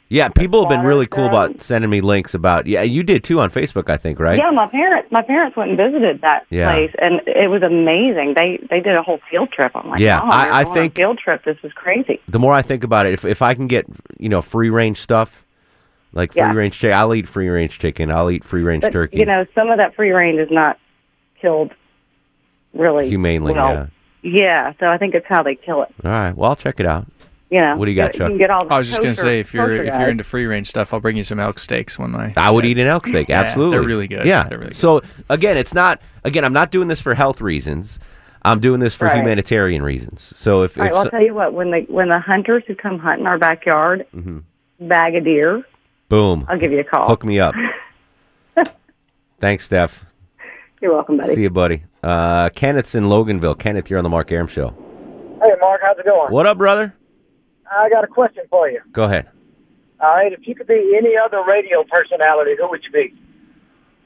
[0.09, 2.69] Yeah, people have been really cool about sending me links about.
[2.69, 4.39] Yeah, you did too on Facebook, I think, right?
[4.39, 6.71] Yeah, my parents my parents went and visited that Yeah.
[6.73, 8.35] place, and it was amazing.
[8.35, 9.73] They they did a whole field trip.
[9.75, 11.43] I'm like, Yeah, Mom, I- I going on a think- field trip.
[11.45, 12.21] This is crazy.
[12.29, 13.87] The more I think about it, if if I can get
[14.19, 15.45] you know free range stuff,
[16.13, 16.53] like free Yeah.
[16.53, 18.13] range chicken, I'll eat free range chicken.
[18.13, 19.17] I'll eat free range But turkey.
[19.19, 20.79] you know, some of that free range is not
[21.41, 21.73] killed
[22.75, 23.73] really Humanely, well.
[23.73, 23.87] yeah.
[24.23, 25.89] Yeah, so I think it's how they kill it.
[26.05, 26.37] All right.
[26.37, 27.07] Well, I'll check it out.
[27.49, 28.29] You know, What do you got, you Chuck?
[28.31, 30.47] can get all the I was just gonna say if you're if you're into free
[30.47, 32.33] range stuff, I'll bring you some elk steaks when I.
[32.37, 33.29] I would eat an elk steak.
[33.29, 33.77] Yeah, Absolutely.
[33.79, 34.27] they're really good.
[34.27, 34.49] Yeah.
[34.49, 34.77] They're really good.
[34.77, 36.01] So again, it's not.
[36.25, 38.01] Again, I'm not doing this for health reasons.
[38.43, 39.17] I'm doing this for Right.
[39.19, 40.23] humanitarian reasons.
[40.37, 41.53] So if, All right, if well, I'll tell you what.
[41.53, 44.43] When the when the hunters who come hunt in our backyard Mhm.
[44.81, 45.63] bag a deer,
[46.09, 47.07] boom, I'll give you a call.
[47.09, 47.55] hook me up.
[49.41, 50.05] Thanks, Steph.
[50.81, 51.35] You're welcome, buddy.
[51.35, 51.83] See you, buddy.
[52.03, 53.59] Uh, Kenneth's in Loganville.
[53.59, 54.71] Kenneth, you're on the Mark Arum show.
[55.43, 56.33] Hey, Mark, how's it going?
[56.33, 56.95] What up, brother?
[57.71, 58.81] I got a question for you.
[58.93, 59.29] Go ahead.
[60.01, 63.15] All right, if you could be any other radio personality, who would you be?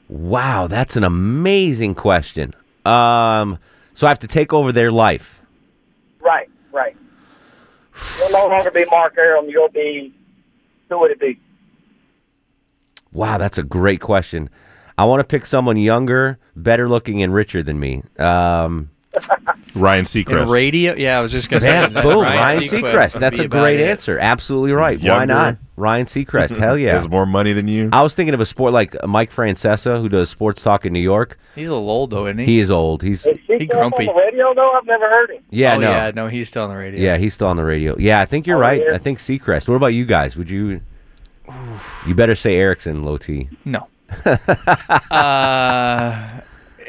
[0.07, 2.53] Wow, that's an amazing question.
[2.85, 3.59] Um,
[3.93, 5.41] so I have to take over their life.
[6.19, 6.95] Right, right.
[8.17, 9.49] You'll no longer be Mark Arum.
[9.49, 10.13] You'll be,
[10.89, 11.37] who would it be?
[13.11, 14.49] Wow, that's a great question.
[14.97, 18.03] I want to pick someone younger, better looking, and richer than me.
[18.17, 18.89] Um,
[19.75, 20.49] Ryan In Seacrest.
[20.49, 21.93] radio, yeah, I was just gonna say that.
[22.03, 23.19] boom, Ryan Ryan Seacrest Seacrest.
[23.19, 23.89] That's a about great it.
[23.89, 24.19] answer.
[24.19, 24.99] Absolutely right.
[24.99, 25.25] Why Younger.
[25.33, 25.57] not?
[25.77, 26.55] Ryan Seacrest.
[26.57, 26.93] Hell yeah.
[26.93, 27.89] Has more money than you.
[27.93, 30.99] I was thinking of a sport like Mike Francesa, who does sports talk in New
[30.99, 31.39] York.
[31.55, 32.45] He's a little old though, isn't he?
[32.45, 33.01] He is old.
[33.01, 34.07] He's Is he He grumpy.
[34.07, 34.71] on the radio, though?
[34.73, 35.43] I've never heard him.
[35.49, 36.99] yeah, oh, no, yeah, no, he's still on the radio.
[37.01, 37.95] yeah, he's still on the radio.
[37.97, 38.81] Yeah, I think you're Oh, right.
[38.85, 38.93] yeah.
[38.95, 39.67] I think Seacrest.
[39.67, 40.35] What about you guys?
[40.35, 40.81] Would you?
[42.07, 43.49] You better say Erickson, low T.
[43.65, 43.87] No.
[45.11, 46.41] uh,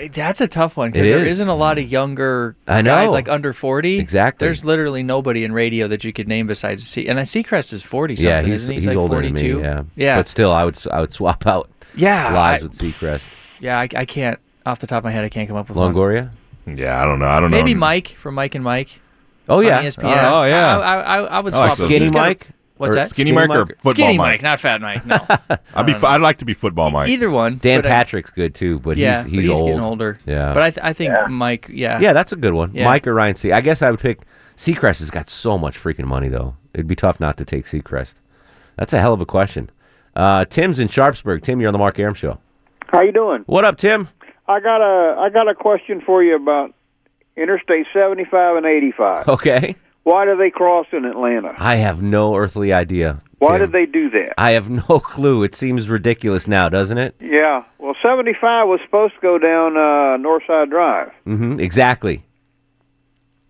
[0.09, 1.33] that's a tough one It because there is.
[1.33, 3.13] isn't a lot of younger I guys know.
[3.13, 3.99] like under forty.
[3.99, 4.47] Exactly.
[4.47, 7.07] There's literally nobody in radio that you could name besides C.
[7.09, 8.75] And I Seacrest is forty something, yeah, he's isn't he?
[8.77, 9.35] he's, like older 42.
[9.37, 9.63] than me.
[9.63, 12.33] Yeah, yeah, But still, I would I would swap out yeah.
[12.33, 13.23] lives I, with Seacrest.
[13.61, 15.25] yeah, I, I can't off the top of my head.
[15.25, 15.95] I can't come up with one.
[15.95, 16.31] Longoria.
[16.67, 17.27] Yeah, I don't know.
[17.27, 17.57] I don't know.
[17.57, 19.01] Maybe Mike from Mike and Mike.
[19.49, 19.83] Oh on yeah.
[19.83, 20.05] ESPN.
[20.05, 20.79] Oh, oh, yeah.
[20.79, 21.79] I, I, I, I would oh, I like swap.
[21.79, 22.47] those Skinny He's got Mike.
[22.83, 23.11] What's Or that?
[23.11, 24.35] Skinny Mike or football Skinny Mike?
[24.35, 25.07] Mike, not Fat Mike.
[25.07, 25.19] No.
[25.75, 25.95] I'd be.
[25.95, 27.09] Fu- I'd like to be football Mike.
[27.09, 27.59] Either one.
[27.59, 29.69] Dan but I- Patrick's good too, but yeah, he's but he's, he's old.
[29.69, 30.19] getting older.
[30.27, 31.69] Yeah, But I, th- I think Mike.
[31.71, 32.01] Yeah.
[32.01, 32.73] yeah, that's a good one.
[32.75, 32.85] Yeah.
[32.87, 33.53] Mike or Ryan C.
[33.53, 34.21] I guess I would pick
[34.57, 34.99] Seacrest.
[34.99, 36.57] Has got so much freaking money though.
[36.75, 38.15] It'd be tough not to take Seacrest.
[38.77, 39.71] That's a hell of a question.
[40.17, 41.43] Uh, Tim's in Sharpsburg.
[41.43, 42.39] Tim, you're on the Mark Arum show.
[42.89, 43.43] How you doing?
[43.47, 44.09] What up, Tim?
[44.49, 46.75] I got a I got a question for you about
[47.37, 49.29] Interstate 75 and 85.
[49.29, 49.77] Okay.
[50.05, 51.55] Why do they cross in Atlanta?
[51.59, 53.21] I have no earthly idea.
[53.39, 53.67] Why Tim.
[53.67, 54.35] did they do that?
[54.39, 55.43] I have no clue.
[55.43, 57.15] It seems ridiculous now, doesn't it?
[57.21, 57.65] Yeah.
[57.79, 61.13] Well, 75 was supposed to go down uh, Northside Drive.
[61.25, 62.23] hmm Exactly.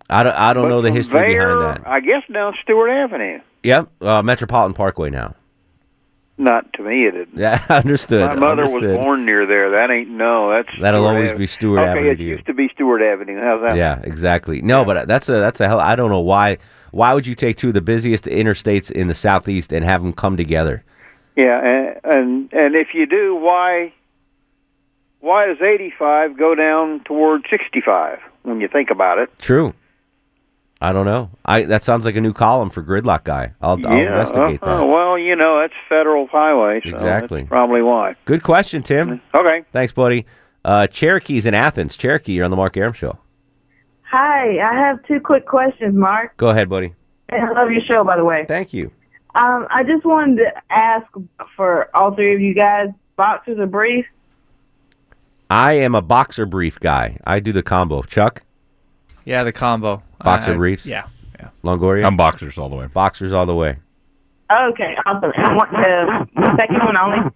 [0.09, 1.87] I don't, I don't But know the history there, behind that.
[1.89, 3.39] I guess down Stewart Avenue.
[3.63, 5.33] Yep, uh, Metropolitan Parkway now.
[6.43, 7.37] Not to me, it isn't.
[7.37, 8.27] Yeah, understood.
[8.27, 9.71] My mother was born near there.
[9.71, 10.51] That ain't no.
[10.51, 12.29] That's That'll Stewart always Ave- be Stewart okay, Avenue it to you.
[12.31, 13.39] used to be Stewart Avenue.
[13.39, 13.77] How's that?
[13.77, 14.61] Yeah, exactly.
[14.61, 15.79] No, but that's a that's a hell.
[15.79, 16.57] I don't know why.
[16.91, 20.11] Why would you take two of the busiest interstates in the southeast and have them
[20.13, 20.83] come together?
[21.35, 23.93] Yeah, and and, and if you do, why
[25.21, 29.29] why does 85 go down toward 65 when you think about it?
[29.39, 29.73] True.
[30.83, 31.29] I don't know.
[31.45, 33.53] I that sounds like a new column for Gridlock guy.
[33.61, 34.79] I'll, I'll investigate uh-huh.
[34.79, 34.85] that.
[34.85, 37.43] Well, you know, that's federal highway, so Exactly.
[37.43, 38.17] that's probably why.
[38.25, 39.21] Good question, Tim.
[39.33, 39.63] Okay.
[39.71, 40.25] Thanks, buddy.
[40.65, 41.95] Uh, Cherokee's in Athens.
[41.95, 43.17] Cherokee, you're on the Mark Arum show.
[44.11, 46.35] Hi, I have two quick questions, Mark.
[46.35, 46.93] Go ahead, buddy.
[47.29, 48.43] And I love your show, by the way.
[48.45, 48.91] Thank you.
[49.35, 51.07] Um, I just wanted to ask
[51.55, 54.09] for all three of you guys, boxers or briefs?
[55.49, 57.17] I am a boxer brief guy.
[57.25, 58.01] I do the combo.
[58.03, 58.43] Chuck,
[59.25, 60.01] Yeah, the combo.
[60.23, 60.85] boxer I- briefs.
[60.85, 61.07] Yeah.
[61.63, 62.05] Longoria.
[62.05, 62.87] I'm boxers all the way.
[62.87, 63.77] Boxers all the way.
[64.51, 65.31] Okay, awesome.
[65.35, 67.31] And what, the, the second one, I only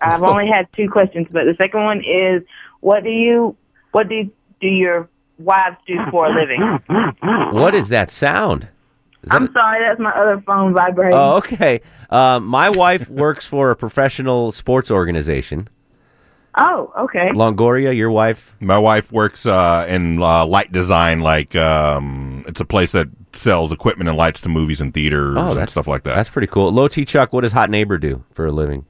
[0.00, 2.42] I've only had two questions, but the second one is,
[2.80, 3.56] what do you,
[3.92, 6.60] what do do your wives do for a living?
[7.52, 8.68] What is that sound?
[9.30, 11.18] I'm sorry, that's my other phone vibrating.
[11.18, 11.80] Oh, okay.
[12.08, 15.68] Um, my wife works for a professional sports organization.
[16.56, 17.28] Oh, okay.
[17.28, 18.54] Longoria, your wife?
[18.60, 21.20] My wife works uh, in uh, light design.
[21.20, 25.50] Like um, it's a place that sells equipment and lights to movies and theaters Oh,
[25.50, 26.16] and that's stuff like that.
[26.16, 26.72] That's pretty cool.
[26.72, 28.84] Low T Chuck, what does Hot Neighbor do for a living?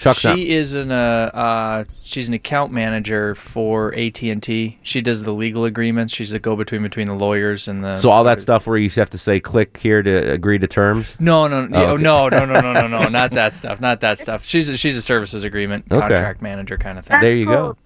[0.00, 0.38] Chuck's she not.
[0.38, 4.78] is an uh, uh she's an account manager for AT and T.
[4.82, 6.14] She does the legal agreements.
[6.14, 7.96] She's the go between between the lawyers and the.
[7.96, 11.06] So all that stuff where you have to say click here to agree to terms.
[11.20, 12.02] No, no, no, Oh, okay.
[12.02, 14.42] no, no, no, no, no, no, not that stuff, not that stuff.
[14.44, 16.00] She's a, she's a services agreement Okay.
[16.00, 17.20] contract manager kind of thing.
[17.20, 17.76] There you go.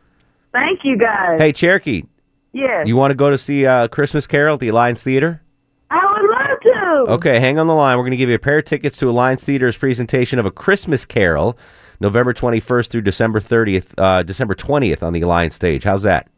[0.53, 1.40] Thank you, guys.
[1.40, 2.05] Hey Cherokee,
[2.53, 2.87] Yes.
[2.87, 5.42] you want to go to see uh, Christmas Carol at the Alliance Theater?
[5.90, 6.61] I would love
[7.07, 7.12] to.
[7.14, 7.96] Okay, hang on the line.
[7.96, 10.53] We're going to give you a pair of tickets to Alliance Theater's presentation of A
[10.53, 11.59] Christmas Carol,
[12.05, 15.85] November 21st through December 30th, uh, December 20th on the Alliance stage.
[15.85, 16.29] How's that?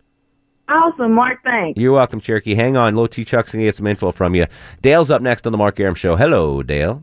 [0.69, 1.43] Awesome, Mark.
[1.43, 1.77] Thanks.
[1.77, 2.55] You're welcome, Cherokee.
[2.55, 2.95] Hang on.
[2.95, 4.47] Low T Chuck's going to get some info from you.
[4.81, 6.15] Dale's up next on the Mark Arum Show.
[6.15, 7.03] Hello, Dale.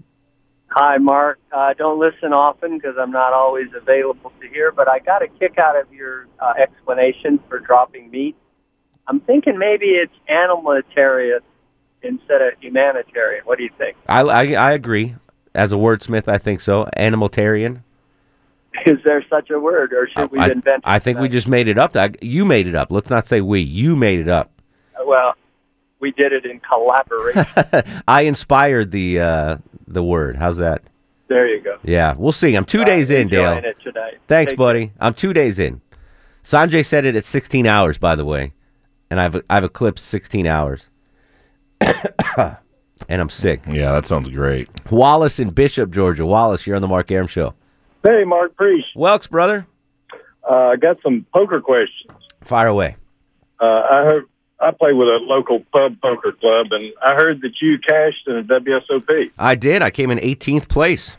[0.69, 1.39] Hi, Mark.
[1.51, 5.27] I don't listen often because I'm not always available to hear, but I got a
[5.27, 8.37] kick out of your uh, explanation for dropping meat.
[9.07, 11.41] I'm thinking maybe it's animalitarian
[12.01, 13.43] instead of humanitarian.
[13.43, 13.97] What do you think?
[14.07, 15.15] I, I, I agree.
[15.53, 16.89] As a wordsmith, I think so.
[16.95, 17.83] Animalitarian.
[18.85, 20.81] Is there such a word, or should we I, invent it?
[20.83, 21.95] I think we just made it up.
[21.95, 22.91] I, you made it up.
[22.91, 23.59] Let's not say we.
[23.61, 24.51] You made it up.
[25.05, 25.35] Well,
[25.99, 27.45] we did it in collaboration.
[28.07, 29.57] I inspired the uh,
[29.87, 30.35] the word.
[30.37, 30.81] How's that?
[31.27, 31.77] there you go.
[31.83, 32.53] Yeah, we'll see.
[32.55, 33.53] I'm two Uh, days in, Dale.
[33.53, 34.19] it tonight.
[34.27, 34.91] Thanks, Take buddy.
[34.99, 35.81] I'm two days in.
[36.43, 38.53] Sanjay said it at 16 hours, by the way,
[39.09, 40.85] and I've I've eclipsed 16 hours,
[41.81, 42.57] and
[43.21, 43.61] I'm sick.
[43.67, 44.69] Yeah, that sounds great.
[44.91, 46.25] Wallace in Bishop, Georgia.
[46.25, 47.53] Wallace, you're on the Mark Arum Show.
[48.03, 48.85] Hey, Mark Preach.
[48.95, 49.65] Welks, brother.
[50.49, 52.11] Uh, I got some poker questions.
[52.43, 52.95] Fire away.
[53.59, 54.25] Uh, I heard
[54.59, 58.35] I play with a local pub poker club, and I heard that you cashed in
[58.37, 59.81] a WSOP I did.
[59.81, 61.15] I came in 18th place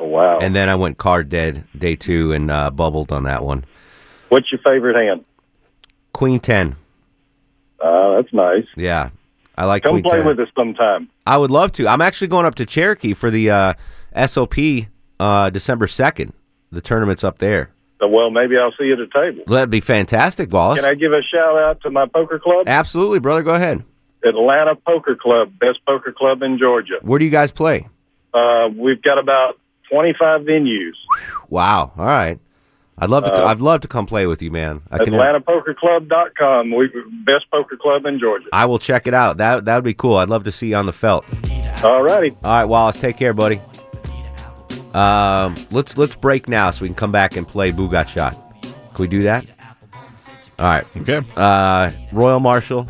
[0.00, 0.38] Oh, wow.
[0.38, 3.64] And then I went card dead day two and uh, bubbled on that one.
[4.28, 5.24] What's your favorite hand?
[6.12, 6.76] Queen 10.
[7.80, 8.66] Uh, that's nice.
[8.76, 9.10] Yeah.
[9.56, 9.88] I like it.
[9.88, 10.26] Come Queen play 10.
[10.26, 11.08] with us sometime.
[11.26, 11.88] I would love to.
[11.88, 13.74] I'm actually going up to Cherokee for the uh,
[14.26, 14.54] SOP
[15.20, 16.32] uh, December 2nd.
[16.72, 17.70] The tournament's up there.
[18.00, 19.44] So, well, maybe I'll see you at the table.
[19.46, 20.80] That'd be fantastic, Wallace.
[20.80, 22.64] Can I give a shout out to my poker club?
[22.66, 23.42] Absolutely, brother.
[23.42, 23.82] Go ahead.
[24.24, 26.98] Atlanta Poker Club, best poker club in Georgia.
[27.02, 27.88] Where do you guys play?
[28.34, 29.58] Uh, we've got about
[29.90, 30.94] 25 venues.
[31.48, 31.92] Wow.
[31.96, 32.38] All right.
[32.98, 33.32] I'd love to.
[33.32, 34.80] Uh, I'd love to come play with you, man.
[34.90, 35.12] I can.
[35.12, 36.74] AtlantaPokerClub.com.
[36.74, 36.90] We
[37.24, 38.48] best poker club in Georgia.
[38.52, 39.36] I will check it out.
[39.36, 40.16] That that would be cool.
[40.16, 41.26] I'd love to see you on the felt.
[41.84, 42.30] All righty.
[42.42, 43.60] All right, Wallace, take care, buddy.
[44.94, 48.32] Um, let's let's break now so we can come back and play Boo Got Shot.
[48.62, 49.44] Can we do that?
[50.58, 50.86] All right.
[50.96, 51.20] Okay.
[51.36, 52.88] Uh, Royal Marshall,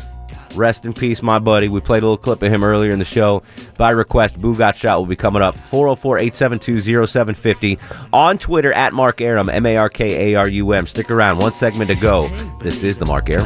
[0.57, 1.67] rest in peace, my buddy.
[1.67, 3.43] We played a little clip of him earlier in the show.
[3.77, 7.79] By request, Boo Got Shot will be coming up 404 872 0750
[8.11, 10.87] on Twitter at Mark Arum, M A R K A R U M.
[10.87, 12.27] Stick around, one segment to go.
[12.59, 13.45] This is The Mark Arum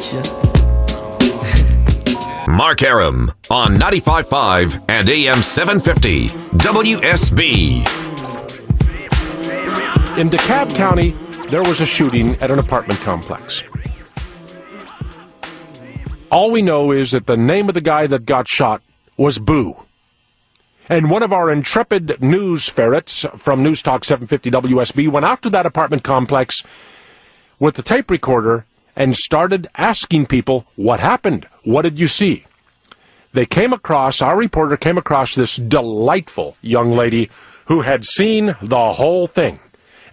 [0.00, 0.22] Show.
[2.48, 6.28] Mark Arum on 95.5 and AM 750
[6.58, 7.78] WSB.
[10.16, 11.10] In DeKalb County,
[11.50, 13.62] there was a shooting at an apartment complex.
[16.36, 18.82] All we know is that the name of the guy that got shot
[19.16, 19.74] was Boo.
[20.86, 25.48] And one of our intrepid news ferrets from News Talk 750 WSB went out to
[25.48, 26.62] that apartment complex
[27.58, 31.48] with the tape recorder and started asking people what happened.
[31.64, 32.44] What did you see?
[33.32, 37.30] They came across, our reporter came across this delightful young lady
[37.64, 39.58] who had seen the whole thing,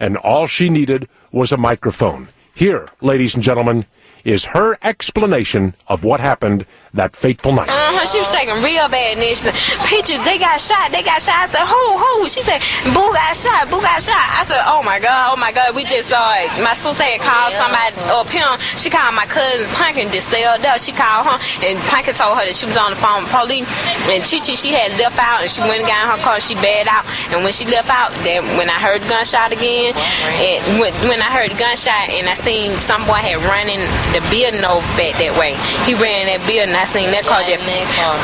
[0.00, 2.30] and all she needed was a microphone.
[2.54, 3.84] Here, ladies and gentlemen,
[4.24, 7.66] is her explanation of what happened that fateful night.
[7.66, 9.50] Uh-huh, she was taking real bad initially.
[9.90, 11.46] Pictures, they got shot, they got shot.
[11.46, 12.30] I said, who, who?
[12.30, 12.62] She said,
[12.94, 14.14] Boo got shot, Boo got shot.
[14.14, 16.54] I said, oh my God, oh my God, we just saw it.
[16.62, 18.46] My sister had called somebody up here.
[18.78, 20.78] She called my cousin Pumpkin, just still there.
[20.78, 23.66] She called her, and Pumpkin told her that she was on the phone with police.
[24.06, 26.54] And Chichi, she had left out, and she went and got in her car, she
[26.62, 27.02] bailed out.
[27.34, 29.98] And when she left out, then when I heard the gunshot again,
[30.38, 33.82] and when, when I heard the gunshot, and I seen some boy had running
[34.14, 35.58] the building over back that way.
[35.82, 37.62] He ran that building, I seen that car just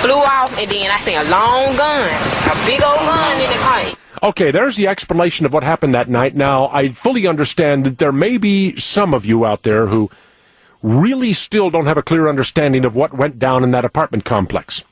[0.03, 2.09] flew off, and then I seen a long gun,
[2.49, 4.29] a big old gun in the car.
[4.31, 6.35] Okay, there's the explanation of what happened that night.
[6.35, 10.11] Now, I fully understand that there may be some of you out there who
[10.83, 14.83] really still don't have a clear understanding of what went down in that apartment complex.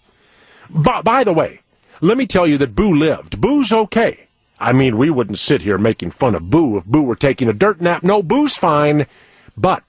[0.70, 1.61] By, by the way,
[2.00, 3.40] let me tell you that Boo lived.
[3.40, 4.28] Boo's okay.
[4.61, 7.52] I mean, we wouldn't sit here making fun of Boo if Boo were taking a
[7.52, 8.02] dirt nap.
[8.02, 9.07] No, Boo's fine.
[9.57, 9.83] But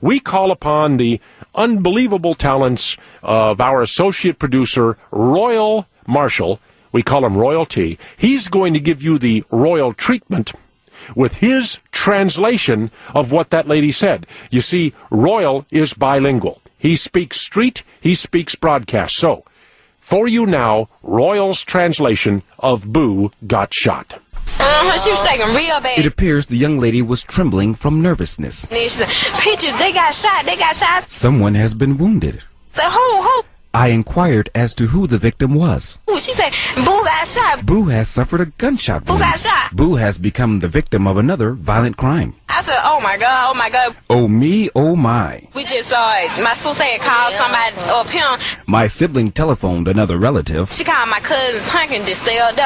[0.00, 1.20] we call upon the
[1.54, 6.60] unbelievable talents of our associate producer, Royal Marshall.
[6.92, 7.98] We call him Royalty.
[8.16, 10.52] He's going to give you the royal treatment
[11.14, 14.26] with his translation of what that lady said.
[14.50, 16.62] You see, Royal is bilingual.
[16.78, 19.16] He speaks street, he speaks broadcast.
[19.16, 19.44] So,
[20.00, 24.20] for you now, Royal's translation of Boo Got Shot.
[24.58, 28.68] Uh-huh, she was taking real bad It appears the young lady was trembling from nervousness.
[28.70, 29.06] initially.
[29.40, 31.10] Pictures, they got shot, they got shot.
[31.10, 32.42] Someone has been wounded.
[32.76, 33.42] I who, who?
[33.74, 35.98] I inquired as to who the victim was.
[36.08, 36.18] Who?
[36.18, 37.66] She said, Boo got shot.
[37.66, 39.20] Boo has suffered a gunshot Boo wound.
[39.20, 39.76] got shot.
[39.76, 42.34] Boo has become the victim of another violent crime.
[42.48, 43.94] I said, oh my God, oh my God.
[44.08, 45.46] Oh me, oh my.
[45.54, 46.42] We just saw it.
[46.42, 48.56] My sister had called somebody up here.
[48.66, 50.72] My sibling telephoned another relative.
[50.72, 52.56] She called my cousin Pumpkin to stay up.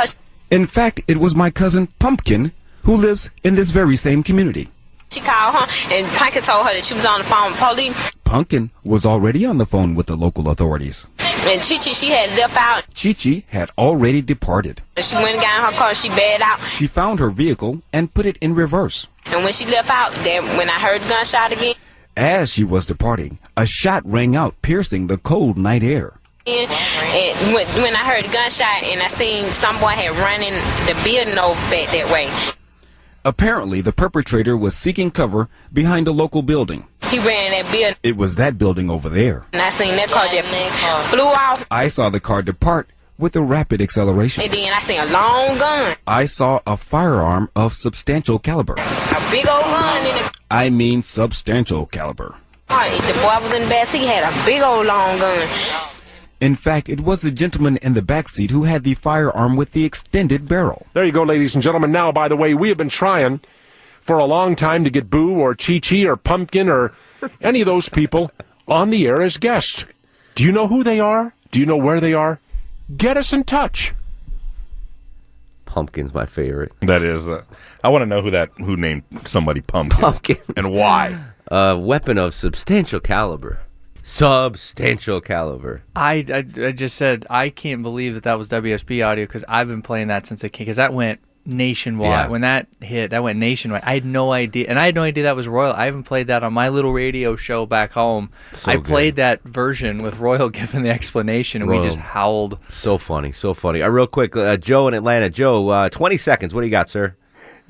[0.50, 2.50] In fact, it was my cousin Pumpkin
[2.82, 4.68] who lives in this very same community.
[5.10, 8.12] She called her, and Pumpkin told her that she was on the phone with police.
[8.24, 11.06] Pumpkin was already on the phone with the local authorities.
[11.20, 12.84] And Chichi, she had left out.
[12.94, 14.82] Chichi had already departed.
[15.00, 15.94] She went and got in her car.
[15.94, 16.60] She bailed out.
[16.62, 19.06] She found her vehicle and put it in reverse.
[19.26, 21.74] And when she left out, then when I heard the gunshot again,
[22.16, 26.14] As she was departing, a shot rang out, piercing the cold night air.
[26.46, 26.70] And
[27.52, 30.54] when, I heard the gunshot and I seen some boy had running
[30.86, 32.30] the building over back that way,
[33.22, 36.86] Apparently, the perpetrator was seeking cover behind a local building.
[37.10, 39.44] he ran that building, It was that building over there.
[39.52, 40.48] and I seen that car just
[41.10, 41.66] flew off.
[41.70, 44.42] I saw the car depart with a rapid acceleration.
[44.44, 48.72] And then I seen a long gun, I saw a firearm of substantial caliber.
[48.78, 52.36] a big old gun in the I mean substantial caliber.
[52.68, 55.46] The boy was in the back seat, he had a big old long gun.
[56.40, 59.72] In fact, it was the gentleman in the back seat who had the firearm with
[59.72, 60.86] the extended barrel.
[60.94, 61.92] There you go, ladies and gentlemen.
[61.92, 63.40] Now, by the way, we have been trying
[64.00, 66.92] for a long time to get Boo or Chi Chi or Pumpkin or
[67.42, 68.30] any of those people
[68.66, 69.84] on the air as guests.
[70.34, 71.34] Do you know who they are?
[71.50, 72.40] Do you know where they are?
[72.96, 73.92] Get us in touch.
[75.66, 76.72] Pumpkin's my favorite.
[76.80, 77.28] That is.
[77.28, 77.44] Uh,
[77.84, 80.38] I want to know who that who named somebody pumpkin, Pumpkin.
[80.56, 81.16] and why.
[81.48, 83.60] A weapon of substantial caliber.
[84.02, 85.82] Substantial caliber.
[85.94, 89.68] I, I, I just said I can't believe that that was WSB audio because I've
[89.68, 92.08] been playing that since it came because that went nationwide.
[92.08, 92.28] Yeah.
[92.28, 93.82] When that hit, that went nationwide.
[93.84, 95.72] I had no idea, and I had no idea that was Royal.
[95.72, 98.30] I haven't played that on my little radio show back home.
[98.52, 98.84] So I good.
[98.84, 102.58] played that version with Royal giving the explanation, and we just howled.
[102.70, 103.82] So funny, so funny.
[103.82, 105.30] Uh, real quick, uh, Joe in Atlanta.
[105.30, 106.54] Joe, uh, 20 seconds.
[106.54, 107.16] What do you got, sir?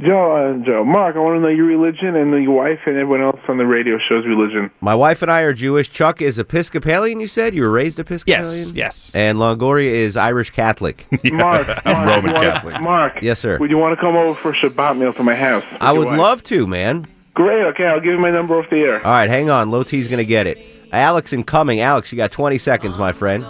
[0.00, 3.20] Joe, uh, Joe, Mark, I want to know your religion and your wife and everyone
[3.22, 4.70] else on the radio show's religion.
[4.80, 5.90] My wife and I are Jewish.
[5.90, 7.20] Chuck is Episcopalian.
[7.20, 8.44] You said you were raised Episcopalian.
[8.68, 8.72] yes.
[8.74, 9.12] yes.
[9.14, 11.06] And Longoria is Irish Catholic.
[11.32, 12.80] Mark, Mark, Roman you wanna- Catholic.
[12.80, 13.58] Mark, Yes, sir.
[13.58, 15.64] Would you want to come over for a Shabbat meal to my house?
[15.80, 16.18] I would wife?
[16.18, 17.06] love to, man.
[17.34, 17.62] Great.
[17.66, 19.04] Okay, I'll give you my number off the air.
[19.06, 19.70] All right, hang on.
[19.70, 20.58] Low T's gonna get it.
[20.92, 21.80] Alex incoming.
[21.80, 23.44] Alex, you got 20 seconds, my friend.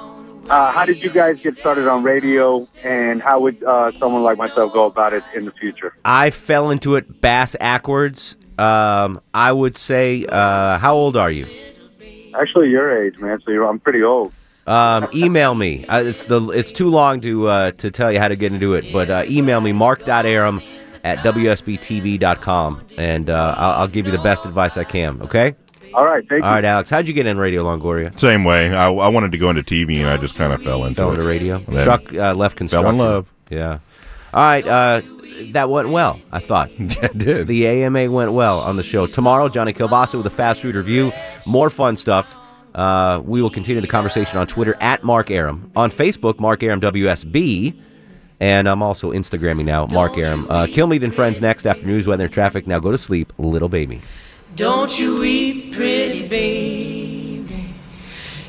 [0.51, 4.37] Uh, how did you guys get started on radio, and how would uh, someone like
[4.37, 5.95] myself go about it in the future?
[6.05, 8.35] I fell into it bass backwards.
[8.59, 11.47] Um, I would say, uh, how old are you?
[12.35, 13.41] Actually, your age, man.
[13.45, 14.33] So you're, I'm pretty old.
[14.67, 15.87] Um, email me.
[15.87, 18.75] Uh, it's the it's too long to uh, to tell you how to get into
[18.75, 20.61] it, but uh, email me mark.arum
[21.05, 25.23] at wsbtv.com, and uh, I'll, I'll give you the best advice I can.
[25.23, 25.55] Okay.
[25.95, 26.47] All right, thank you.
[26.49, 26.91] All right, Alex.
[26.91, 28.17] How'd you get in Radio Longoria?
[28.19, 28.73] Same way.
[28.75, 31.11] I, I wanted to go into TV, and I just kind of fell into Fell
[31.11, 31.15] it.
[31.15, 31.57] into radio.
[31.57, 32.85] And then Chuck uh, left construction.
[32.85, 33.33] Fell in love.
[33.51, 33.79] Yeah.
[34.33, 34.67] All right.
[34.67, 35.03] Uh,
[35.53, 36.21] that went well.
[36.33, 36.71] I thought.
[36.79, 37.47] Yeah, it did.
[37.49, 39.07] The AMA went well on the show.
[39.07, 41.13] Tomorrow, Johnny Kilbasa with a fast food review.
[41.47, 42.37] More fun stuff.
[42.75, 45.73] Uh, we will continue the conversation on Twitter at Mark Arum.
[45.75, 47.77] On Facebook, Mark Arum WSB.
[48.39, 50.47] And I'm also Instagramming now, Mark Arum.
[50.49, 52.67] Uh, Kilmeade and Friends next after news, weather, and traffic.
[52.67, 54.01] Now go to sleep, little baby.
[54.57, 55.50] Don't you weep, pretty
[56.31, 57.75] baby.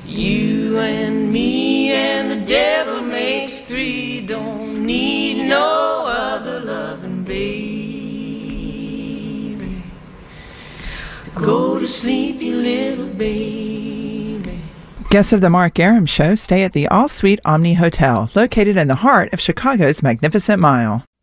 [0.06, 4.22] You and me and the devil makes three.
[4.22, 7.42] Don't need no other loving baby.
[11.36, 14.62] Go to sleep, you little baby.
[15.10, 18.88] Guests of the Mark Arum Show stay at the All Suite Omni Hotel, located in
[18.88, 21.04] the heart of Chicago's Magnificent Mile.